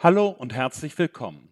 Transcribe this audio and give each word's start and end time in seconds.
Hallo 0.00 0.28
und 0.28 0.54
herzlich 0.54 0.96
willkommen. 0.96 1.48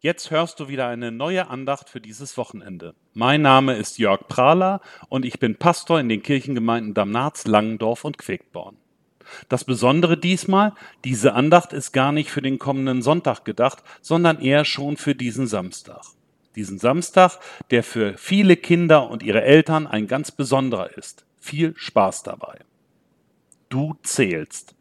Jetzt 0.00 0.30
hörst 0.30 0.58
du 0.58 0.68
wieder 0.68 0.88
eine 0.88 1.12
neue 1.12 1.50
Andacht 1.50 1.90
für 1.90 2.00
dieses 2.00 2.38
Wochenende. 2.38 2.94
Mein 3.12 3.42
Name 3.42 3.76
ist 3.76 3.98
Jörg 3.98 4.28
Prahler 4.28 4.80
und 5.10 5.26
ich 5.26 5.38
bin 5.38 5.56
Pastor 5.56 6.00
in 6.00 6.08
den 6.08 6.22
Kirchengemeinden 6.22 6.94
Damnatz, 6.94 7.46
Langendorf 7.46 8.06
und 8.06 8.16
Quegborn. 8.16 8.78
Das 9.50 9.64
Besondere 9.64 10.16
diesmal, 10.16 10.72
diese 11.04 11.34
Andacht 11.34 11.74
ist 11.74 11.92
gar 11.92 12.12
nicht 12.12 12.30
für 12.30 12.40
den 12.40 12.58
kommenden 12.58 13.02
Sonntag 13.02 13.44
gedacht, 13.44 13.82
sondern 14.00 14.40
eher 14.40 14.64
schon 14.64 14.96
für 14.96 15.14
diesen 15.14 15.46
Samstag. 15.46 16.00
Diesen 16.56 16.78
Samstag, 16.78 17.40
der 17.70 17.82
für 17.82 18.16
viele 18.16 18.56
Kinder 18.56 19.10
und 19.10 19.22
ihre 19.22 19.42
Eltern 19.42 19.86
ein 19.86 20.06
ganz 20.06 20.30
besonderer 20.30 20.96
ist. 20.96 21.26
Viel 21.38 21.74
Spaß 21.76 22.22
dabei. 22.22 22.60
Du 23.68 23.96
zählst. 24.02 24.74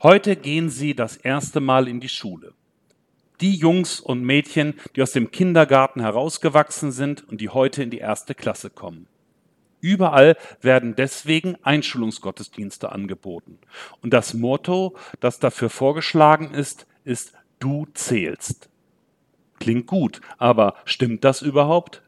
Heute 0.00 0.36
gehen 0.36 0.70
sie 0.70 0.94
das 0.94 1.16
erste 1.16 1.58
Mal 1.58 1.88
in 1.88 1.98
die 1.98 2.08
Schule. 2.08 2.54
Die 3.40 3.56
Jungs 3.56 3.98
und 3.98 4.22
Mädchen, 4.22 4.74
die 4.94 5.02
aus 5.02 5.10
dem 5.10 5.32
Kindergarten 5.32 6.00
herausgewachsen 6.00 6.92
sind 6.92 7.28
und 7.28 7.40
die 7.40 7.48
heute 7.48 7.82
in 7.82 7.90
die 7.90 7.98
erste 7.98 8.36
Klasse 8.36 8.70
kommen. 8.70 9.08
Überall 9.80 10.36
werden 10.60 10.94
deswegen 10.94 11.56
Einschulungsgottesdienste 11.64 12.92
angeboten. 12.92 13.58
Und 14.00 14.12
das 14.12 14.34
Motto, 14.34 14.96
das 15.18 15.40
dafür 15.40 15.68
vorgeschlagen 15.68 16.54
ist, 16.54 16.86
ist 17.02 17.32
Du 17.58 17.88
zählst. 17.92 18.70
Klingt 19.58 19.88
gut, 19.88 20.20
aber 20.36 20.76
stimmt 20.84 21.24
das 21.24 21.42
überhaupt? 21.42 22.02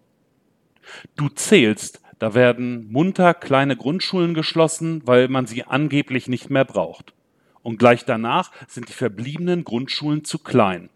Du 1.16 1.28
zählst, 1.28 2.00
da 2.20 2.34
werden 2.34 2.88
munter 2.92 3.34
kleine 3.34 3.76
Grundschulen 3.76 4.34
geschlossen, 4.34 5.02
weil 5.06 5.26
man 5.26 5.48
sie 5.48 5.64
angeblich 5.64 6.28
nicht 6.28 6.50
mehr 6.50 6.64
braucht 6.64 7.14
und 7.62 7.78
gleich 7.78 8.04
danach 8.04 8.50
sind 8.68 8.88
die 8.88 8.94
verbliebenen 8.94 9.64
Grundschulen 9.64 10.24
zu 10.24 10.38
klein. 10.38 10.90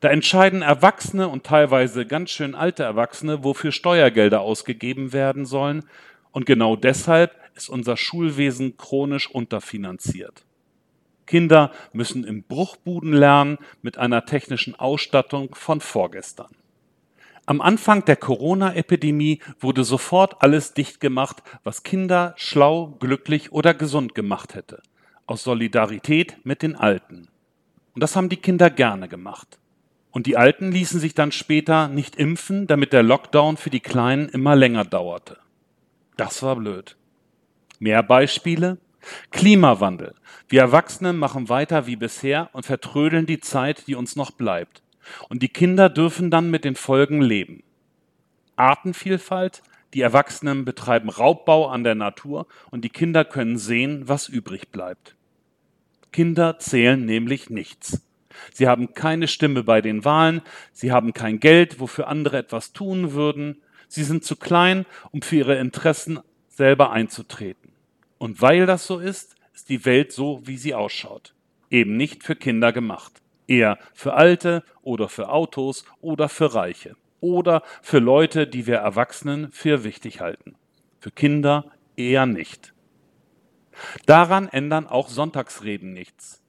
Da 0.00 0.08
entscheiden 0.08 0.62
Erwachsene 0.62 1.28
und 1.28 1.44
teilweise 1.44 2.04
ganz 2.06 2.30
schön 2.30 2.54
alte 2.54 2.82
Erwachsene, 2.82 3.44
wofür 3.44 3.72
Steuergelder 3.72 4.40
ausgegeben 4.40 5.12
werden 5.12 5.46
sollen, 5.46 5.84
und 6.32 6.46
genau 6.46 6.76
deshalb 6.76 7.34
ist 7.54 7.68
unser 7.68 7.96
Schulwesen 7.96 8.76
chronisch 8.76 9.28
unterfinanziert. 9.28 10.44
Kinder 11.26 11.72
müssen 11.92 12.24
im 12.24 12.42
Bruchbuden 12.42 13.12
lernen 13.12 13.58
mit 13.82 13.98
einer 13.98 14.26
technischen 14.26 14.74
Ausstattung 14.74 15.54
von 15.54 15.80
vorgestern. 15.80 16.50
Am 17.46 17.60
Anfang 17.60 18.04
der 18.04 18.16
Corona-Epidemie 18.16 19.40
wurde 19.58 19.82
sofort 19.82 20.42
alles 20.42 20.74
dicht 20.74 21.00
gemacht, 21.00 21.42
was 21.64 21.82
Kinder 21.82 22.34
schlau, 22.36 22.96
glücklich 23.00 23.52
oder 23.52 23.74
gesund 23.74 24.14
gemacht 24.14 24.54
hätte 24.54 24.82
aus 25.30 25.44
Solidarität 25.44 26.44
mit 26.44 26.62
den 26.62 26.74
Alten. 26.74 27.28
Und 27.94 28.02
das 28.02 28.16
haben 28.16 28.28
die 28.28 28.36
Kinder 28.36 28.68
gerne 28.68 29.08
gemacht. 29.08 29.60
Und 30.10 30.26
die 30.26 30.36
Alten 30.36 30.72
ließen 30.72 30.98
sich 30.98 31.14
dann 31.14 31.30
später 31.30 31.86
nicht 31.86 32.16
impfen, 32.16 32.66
damit 32.66 32.92
der 32.92 33.04
Lockdown 33.04 33.56
für 33.56 33.70
die 33.70 33.80
Kleinen 33.80 34.28
immer 34.28 34.56
länger 34.56 34.84
dauerte. 34.84 35.38
Das 36.16 36.42
war 36.42 36.56
blöd. 36.56 36.96
Mehr 37.78 38.02
Beispiele? 38.02 38.78
Klimawandel. 39.30 40.14
Wir 40.48 40.62
Erwachsene 40.62 41.12
machen 41.12 41.48
weiter 41.48 41.86
wie 41.86 41.96
bisher 41.96 42.50
und 42.52 42.66
vertrödeln 42.66 43.26
die 43.26 43.38
Zeit, 43.38 43.86
die 43.86 43.94
uns 43.94 44.16
noch 44.16 44.32
bleibt. 44.32 44.82
Und 45.28 45.42
die 45.44 45.48
Kinder 45.48 45.88
dürfen 45.88 46.32
dann 46.32 46.50
mit 46.50 46.64
den 46.64 46.74
Folgen 46.74 47.22
leben. 47.22 47.62
Artenvielfalt. 48.56 49.62
Die 49.94 50.02
Erwachsenen 50.02 50.64
betreiben 50.64 51.08
Raubbau 51.08 51.68
an 51.68 51.84
der 51.84 51.94
Natur 51.94 52.46
und 52.70 52.84
die 52.84 52.90
Kinder 52.90 53.24
können 53.24 53.58
sehen, 53.58 54.08
was 54.08 54.28
übrig 54.28 54.70
bleibt. 54.70 55.16
Kinder 56.12 56.58
zählen 56.58 57.04
nämlich 57.04 57.50
nichts. 57.50 58.02
Sie 58.52 58.66
haben 58.66 58.94
keine 58.94 59.28
Stimme 59.28 59.62
bei 59.62 59.80
den 59.80 60.04
Wahlen, 60.04 60.42
sie 60.72 60.92
haben 60.92 61.12
kein 61.12 61.40
Geld, 61.40 61.80
wofür 61.80 62.08
andere 62.08 62.38
etwas 62.38 62.72
tun 62.72 63.12
würden, 63.12 63.62
sie 63.88 64.04
sind 64.04 64.24
zu 64.24 64.36
klein, 64.36 64.86
um 65.10 65.22
für 65.22 65.36
ihre 65.36 65.58
Interessen 65.58 66.20
selber 66.48 66.90
einzutreten. 66.90 67.72
Und 68.18 68.40
weil 68.42 68.66
das 68.66 68.86
so 68.86 68.98
ist, 68.98 69.34
ist 69.54 69.68
die 69.68 69.84
Welt 69.84 70.12
so, 70.12 70.42
wie 70.44 70.56
sie 70.56 70.74
ausschaut. 70.74 71.34
Eben 71.70 71.96
nicht 71.96 72.22
für 72.22 72.36
Kinder 72.36 72.72
gemacht. 72.72 73.22
Eher 73.46 73.78
für 73.94 74.14
Alte 74.14 74.62
oder 74.82 75.08
für 75.08 75.30
Autos 75.30 75.84
oder 76.00 76.28
für 76.28 76.54
Reiche. 76.54 76.96
Oder 77.20 77.62
für 77.82 77.98
Leute, 77.98 78.46
die 78.46 78.66
wir 78.66 78.76
Erwachsenen 78.76 79.50
für 79.52 79.84
wichtig 79.84 80.20
halten. 80.20 80.54
Für 80.98 81.10
Kinder 81.10 81.66
eher 81.96 82.26
nicht. 82.26 82.72
Daran 84.06 84.48
ändern 84.48 84.86
auch 84.86 85.08
Sonntagsreden 85.08 85.92
nichts, 85.92 86.42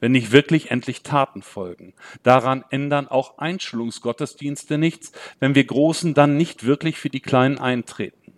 wenn 0.00 0.12
nicht 0.12 0.32
wirklich 0.32 0.70
endlich 0.70 1.02
Taten 1.02 1.42
folgen. 1.42 1.94
Daran 2.22 2.64
ändern 2.70 3.08
auch 3.08 3.38
Einschulungsgottesdienste 3.38 4.78
nichts, 4.78 5.12
wenn 5.40 5.54
wir 5.54 5.64
Großen 5.64 6.14
dann 6.14 6.36
nicht 6.36 6.64
wirklich 6.64 6.98
für 6.98 7.10
die 7.10 7.20
Kleinen 7.20 7.58
eintreten. 7.58 8.32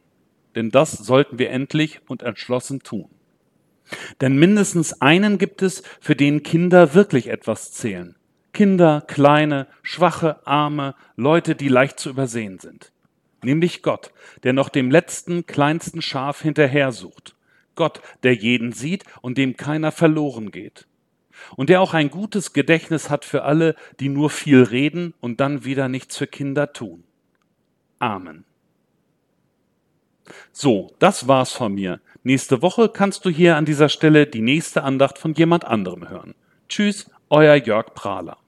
Denn 0.55 0.71
das 0.71 0.93
sollten 0.93 1.39
wir 1.39 1.51
endlich 1.51 2.01
und 2.09 2.23
entschlossen 2.23 2.81
tun. 2.81 3.09
Denn 4.21 4.37
mindestens 4.37 5.01
einen 5.01 5.39
gibt 5.39 5.63
es, 5.63 5.83
für 6.01 6.17
den 6.17 6.43
Kinder 6.43 6.95
wirklich 6.95 7.29
etwas 7.29 7.73
zählen. 7.73 8.17
Kinder, 8.53 9.03
kleine, 9.07 9.69
schwache, 9.83 10.45
arme, 10.47 10.95
Leute, 11.17 11.55
die 11.55 11.69
leicht 11.69 12.01
zu 12.01 12.11
übersehen 12.11 12.59
sind. 12.59 12.93
Nämlich 13.43 13.83
Gott, 13.83 14.13
der 14.43 14.53
noch 14.53 14.69
dem 14.69 14.91
letzten, 14.91 15.47
kleinsten 15.47 16.03
Schaf 16.03 16.43
hinterher 16.43 16.93
sucht 16.93 17.35
Gott, 17.75 18.01
der 18.23 18.35
jeden 18.35 18.73
sieht 18.73 19.05
und 19.23 19.39
dem 19.39 19.57
keiner 19.57 19.93
verloren 19.93 20.51
geht. 20.51 20.87
Und 21.57 21.71
der 21.71 21.81
auch 21.81 21.95
ein 21.95 22.11
gutes 22.11 22.53
Gedächtnis 22.53 23.09
hat 23.11 23.25
für 23.25 23.45
alle, 23.45 23.75
die 23.99 24.09
nur 24.09 24.31
viel 24.31 24.63
reden 24.63 25.15
und 25.21 25.41
dann 25.41 25.65
wieder 25.65 25.89
nichts 25.89 26.17
für 26.17 26.27
Kinder 26.27 26.73
tun. 26.73 27.05
Amen. 27.99 28.45
So, 30.53 30.93
das 30.99 31.29
war's 31.29 31.53
von 31.53 31.75
mir. 31.75 32.01
Nächste 32.23 32.63
Woche 32.63 32.89
kannst 32.89 33.25
du 33.25 33.31
hier 33.31 33.57
an 33.57 33.65
dieser 33.65 33.89
Stelle 33.89 34.27
die 34.27 34.43
nächste 34.43 34.83
Andacht 34.83 35.19
von 35.19 35.35
jemand 35.35 35.65
anderem 35.65 36.09
hören. 36.09 36.35
Tschüss, 36.69 37.11
euer 37.31 37.55
Jörg 37.55 37.95
Prahler. 37.95 38.40